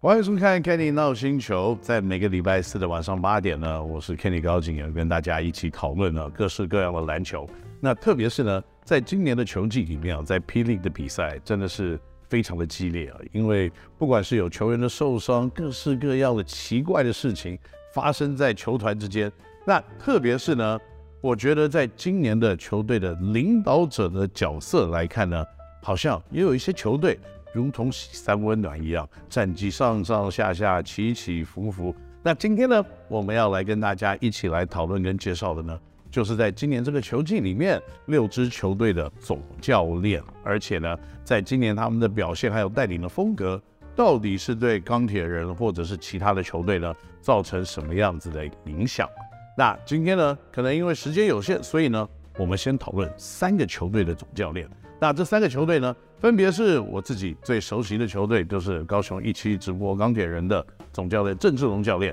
[0.00, 7.44] 欢迎收看 Kenny 闹星球，在每个礼拜四的晚上八点呢，我是 Kenny 高景，跟大家一起讨论呢各式各样的篮球。
[7.80, 17.58] 那特别是呢，在今年的球季里面啊，在 peek 的比赛真的是非常的激烈啊，因为不管是有球员的受伤，各式各样的奇怪的事情
[17.92, 19.30] 发生在球团之间。
[19.66, 20.78] 那特别是呢，
[21.20, 25.44] 我觉得在今年的球队的领导者的角色来看呢，
[25.82, 27.18] 好像也有一些球队。
[27.58, 31.92] 如同洗三温暖一样，战绩上上下下，起起伏伏。
[32.22, 35.76] 那今天呢，我们要来跟大家一起来讨论跟介绍的呢，
[36.08, 43.60] 就是在今年这个球季里面，六支球队的总教练，而且呢，在今年他们的表现还有带领的风格，
[43.96, 49.08] 到底是对钢铁人或者是其他的球队呢，造成什么样子的影响？
[49.56, 54.68] 那今天呢，可能因为时间有限，所以呢，我们先讨论三个球队的总教练。
[55.00, 62.12] 那这三个球队呢，分别是我自己最熟悉的球队，就是高雄一期直播钢铁人的总教练郑志龙教练。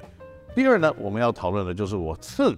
[0.53, 2.55] 第二呢，我们要讨论的就是我次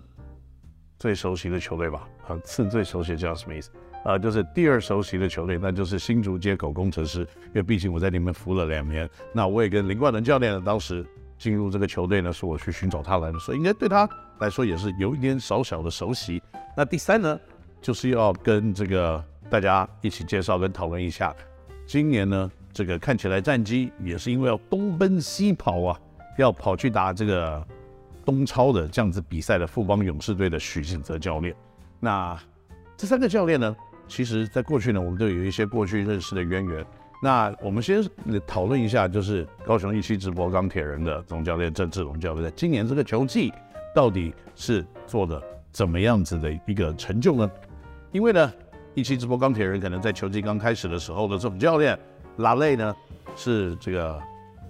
[0.99, 3.71] 最熟悉的球队吧，啊，次最熟悉叫什么意思？
[4.03, 7.19] 啊，就是第二熟悉的球队，那就是新竹街口工程师。
[7.45, 11.05] 因为毕竟我在里面服了两年，那我也跟林冠伦教练呢，当时
[11.37, 14.07] 进入这个球队呢，是我去寻找他来的，所以应该对他
[14.39, 16.43] 来说也是有一点小小的熟悉。
[16.75, 17.39] 那第三呢，
[17.81, 19.23] 就是要跟这个。
[19.49, 21.33] 大家一起介绍跟讨论一下，
[21.85, 25.99] 今年呢，这个看起来战机也是因为要东奔西跑啊，
[26.37, 27.65] 要跑去打这个
[28.25, 31.55] 东超的这样子比赛的富邦勇士队的许晋泽教练。
[31.99, 32.37] 那
[32.97, 33.73] 这三个教练呢，
[34.05, 36.85] 其实在过去呢，我们都有一些过去认识的渊源。
[37.23, 38.03] 那我们先
[38.45, 43.53] 讨论一下，就是高雄一期直播钢铁人的总教练郑志龙教练，在今年这个球季
[43.95, 47.49] 到底是做的怎么样子的一个成就呢？
[48.11, 48.53] 因为呢。
[48.97, 51.95] 一期直播钢铁人可能在球季刚开始的时候的总教练
[52.37, 52.95] 拉雷呢，
[53.35, 54.19] 是这个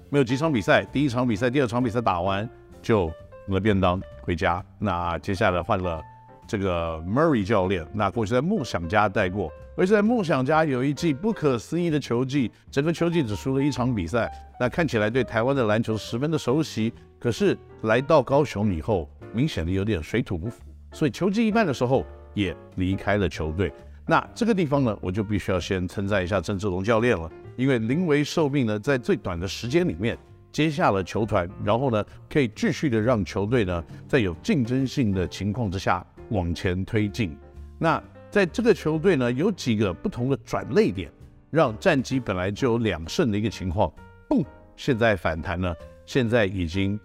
[0.09, 2.47] 没有几场比赛，第一场比赛、第二场比赛打完
[2.81, 3.05] 就
[3.45, 4.61] 领了便当回家。
[4.79, 6.03] 那接下来换了
[6.45, 14.29] 这个 Murray 教练，那过去在梦想家带过，而且在梦想家有一季不可思议的球季，整个球季只输了一场比赛。
[14.59, 23.71] 那看起来对台湾的篮球十分的熟悉，可是来到高雄以后，明显的有点水土不服，所以球季一半的时候也离开了球队。
[24.09, 30.17] 那这个地方呢，我就必须要先称赞一下郑志龙教练了，因为临危受命呢，在最短的时间里面
[30.49, 37.37] 接下了球团，然后呢，可以继续的让球队呢，在有竞争性的情况之下往前推进。
[37.77, 38.01] 那
[38.31, 41.11] 在这个球队呢，有几个不同的转捩点，
[41.51, 43.91] 让战绩本来就有两胜的一个情况，
[44.29, 44.45] 嘣，
[44.77, 45.75] 现在反弹呢，
[46.05, 46.97] 现在已经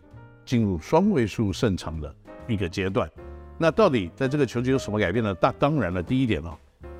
[0.44, 2.14] 进入双位数胜场的
[2.46, 3.10] 一个阶段。
[3.58, 5.34] 那到底在这个球季有什么改变呢？
[5.34, 6.48] 大当然了，第一点呢。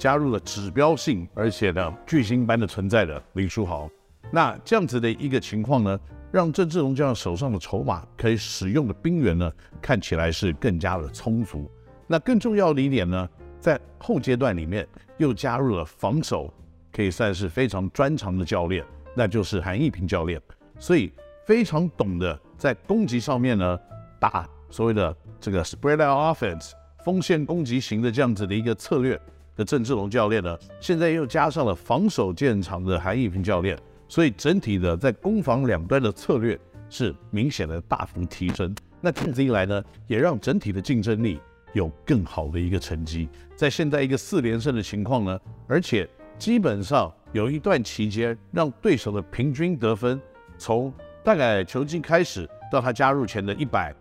[0.03, 3.89] 加入了指标性而且呢巨星般的存在的林书豪，
[4.33, 6.01] 那这样子的一个情况呢，
[6.33, 9.49] 让郑志龙这样手上的筹码可以使用的兵源呢，
[9.81, 11.71] 看起来是更加的充足。
[12.09, 13.29] 那更重要的一点呢，
[13.61, 14.85] 在后阶段里面
[15.19, 16.53] 又加入了防守，
[16.93, 18.84] 可以算是非常专长的教练，
[19.15, 20.43] 那就是韩奕平教练。
[20.81, 21.13] 所以
[21.47, 23.79] 非常懂得在攻击上面呢，
[24.19, 26.73] 打所谓的这个 spread out offense
[27.05, 29.17] 锋线攻击型的这样子的一个策略。
[29.57, 36.59] 的郑志龙教练呢，现在又加上了防守建长的韩奕平教练，所以整体的在攻防两端的策略
[36.89, 38.75] 是明显的大幅提升。
[39.01, 41.41] 那这样子一来呢，也让整体的竞争力
[41.73, 43.29] 有更好的一个成绩。
[43.57, 46.09] 在现在一个四连胜的情况呢，而且
[46.39, 50.21] 基本上有一段期间，让对手的平均得分
[50.57, 50.93] 从
[51.25, 53.95] 大概球季开始到他加入前的一百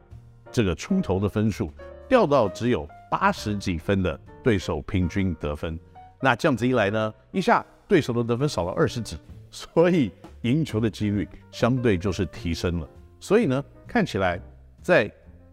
[0.51, 1.71] 这个出头的分数，
[2.07, 4.19] 掉到只有八十几分的。
[4.43, 5.79] 对手平均得分，
[6.19, 9.15] 那这样子一来呢，一下对手的得分少了二十几，
[9.51, 10.11] 所以
[10.41, 12.89] 赢球的几率相对就是提升了。
[13.19, 14.41] 所以呢，看起来
[14.81, 15.07] 在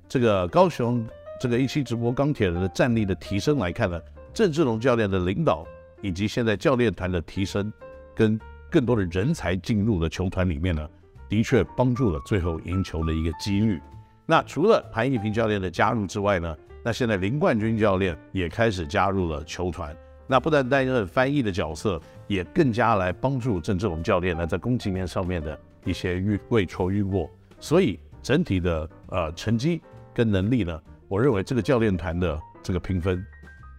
[0.08, 1.06] 这个高雄
[1.38, 4.00] 这个一期直播钢铁人的战力的提升来看呢，
[4.32, 5.66] 郑志龙教练的领导
[6.00, 7.70] 以及现在教练团的提升，
[8.14, 8.40] 跟
[8.70, 10.88] 更多的人才进入了球团里面呢，
[11.28, 13.78] 的确帮助了最后赢球的一个几率。
[14.24, 19.94] 那除了韩奕平教练的加入之外呢，那现在林冠军教练也开始加入了球团，
[20.26, 27.28] 那不但担任翻译的角色，也更加来帮助郑志龙教练呢在攻击面上面的一些预未戳预过，
[27.60, 29.80] 所以整体的呃成绩
[30.14, 33.24] 跟能力呢，我认为这个教练团的这个评分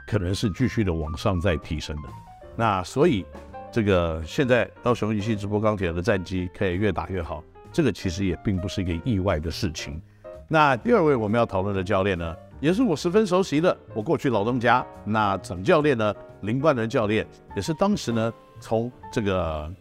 [0.07, 2.09] 可能是继续的往上再提升的。
[2.55, 3.25] 那所以
[3.71, 10.01] 这个现在高雄一期直播钢铁的战绩可以越打越好，这个其实也并不是一个意外的事情。
[10.47, 14.85] 那第二位我们要讨论的教练呢，也是我十分熟悉的，我过去老东家。
[15.05, 17.25] 那总教练呢，林冠伦教练，
[17.55, 19.71] 也是当时呢从这个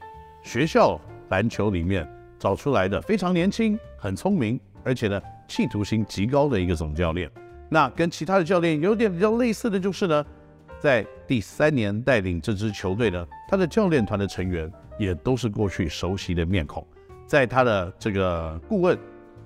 [0.42, 2.08] 学校篮球里面
[2.38, 7.30] 找出来的非常年轻、很聪明，而且呢企图心极高的一个总教练。
[7.69, 10.24] 那跟其他的教练有点比较类似的就是呢，
[10.78, 16.86] 在第三年带领这支球队呢，他的教练团的成员也都是过去熟悉的面孔。
[17.26, 18.98] 在他的这个顾问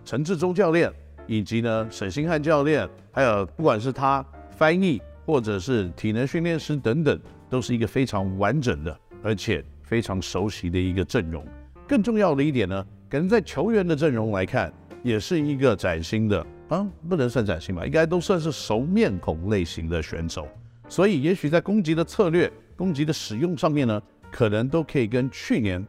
[0.04, 0.92] 陈志忠教练，
[1.26, 11.44] 以及呢沈星汉教练，还有不管是他翻译或者是体能训练师等等，都是一个非常完整的，而且非常熟悉的一个阵容。
[11.86, 14.72] 更重要的一点呢，可能在球员的阵容来看，
[15.02, 20.48] 也是一个崭新的啊，不能算崭新吧，应该都算是熟面孔类型的选手。
[20.88, 25.86] 所以，也许在攻击的策略、攻击的使用上面呢，可能都可以跟去年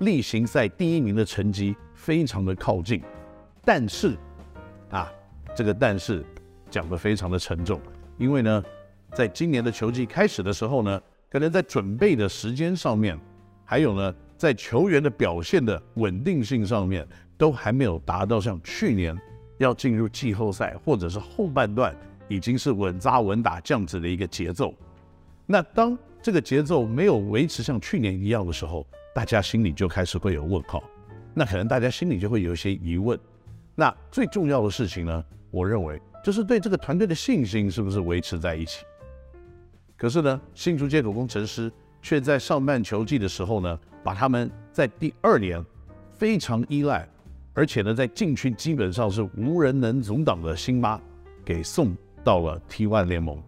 [0.00, 3.02] 例行赛第一名的成绩非常的靠近。
[3.64, 4.16] 但是，
[5.56, 6.24] 这个但是
[6.70, 7.80] 讲得非常的沉重，
[8.18, 8.62] 因为呢，
[9.14, 13.18] 在今年的球季开始的时候呢，可能在准备的时间上面，
[13.64, 14.14] 还有呢。
[14.38, 17.08] 在球员的表现的稳定性上面，
[17.38, 19.18] 都还没有达到像去年
[19.56, 21.96] 要进入季后赛或者是后半段
[22.28, 24.74] 已经是稳扎稳打这样子的一个节奏。
[25.46, 30.84] 那当这个节奏没有维持像去年一样的时候，大家心里就开始会有问号。
[31.32, 33.18] 那可能大家心里就会有一些疑问。
[33.74, 38.84] 那最重要的事情呢，我认为就是对这个团队的信心是不是维持在一起。
[39.96, 41.72] 可是呢，新竹接口工程师
[42.02, 45.64] 却在上半球季的时候呢，把他们在第二年
[46.12, 47.08] 非常依赖，
[47.54, 51.00] 而且呢，在禁区基本上是无人能阻挡的辛巴
[51.44, 53.42] 给送到了 T1 联盟，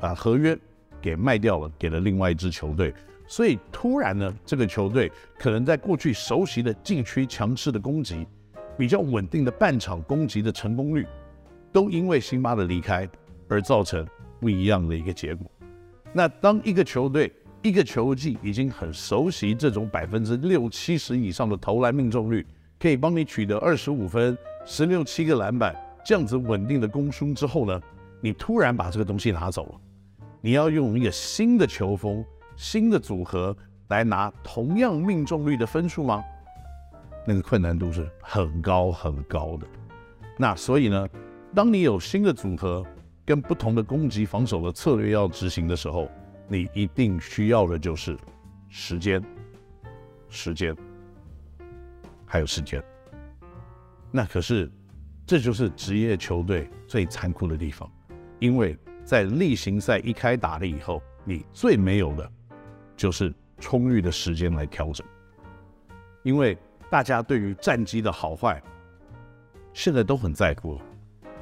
[0.00, 0.58] 把合约
[1.00, 2.92] 给卖掉了，给了另外一支球队。
[3.28, 8.26] 所以突然呢，这个球队可能在过去熟悉的禁区强势的攻击，
[8.76, 11.06] 比较稳定的半场攻击的成功率，
[11.72, 13.08] 都因为辛巴的离开
[13.48, 14.06] 而造成
[14.40, 15.50] 不一样的一个结果。
[16.12, 17.32] 那当一个球队，
[17.62, 22.46] 一个球季已经很熟悉这种百分之六七十以上的投篮命中率，
[22.78, 27.80] 可以帮你取得二十五分、十六七个篮板这样子稳定的攻输之后呢，
[28.20, 29.80] 你突然把这个东西拿走了，
[30.40, 32.24] 你要用一个新的球风、
[32.56, 33.54] 新的组合
[33.88, 36.22] 来拿同样命中率的分数吗？
[37.26, 39.66] 那个困难度是很高很高的。
[40.38, 41.08] 那所以呢，
[41.56, 42.84] 当你有新的组合
[43.24, 46.06] 跟不同的攻击防守的策略要执行的时候，
[46.48, 48.14] 你一定需要的就是
[48.68, 49.24] 时间，
[50.28, 50.76] 时间，
[52.26, 52.84] 还有时间。
[54.10, 54.70] 那可是，
[55.26, 57.90] 这就是职业球队最残酷的地方，
[58.38, 62.32] 因为在例行赛一开打了以后，你最没有的，
[62.98, 65.06] 就是充裕的时间来调整。
[66.22, 66.58] 因为
[66.90, 68.62] 大家对于战绩的好坏，
[69.72, 70.78] 现在都很在乎，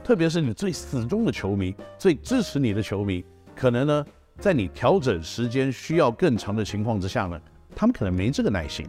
[0.05, 3.25] 特别是你最死忠的球迷、最支持你的球迷，
[3.56, 4.06] 可能呢。
[4.37, 7.41] 在你调整时间需要更长的情况之下呢，
[7.73, 8.85] 他们可能没这个耐心。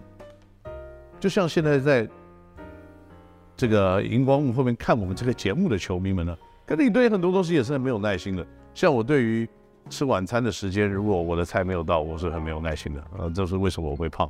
[1.20, 2.10] 就像现在在
[3.56, 6.36] 这个荧光幕后面看我们这个节目的球迷们呢，
[6.66, 8.44] 可能你对很多东西也是很没有耐心的。
[8.74, 9.48] 像我对于
[9.88, 13.04] 吃晚餐的时间，如果我的菜没有到，我是很没有耐心的。
[13.20, 14.28] 呃，这是为什么我会胖。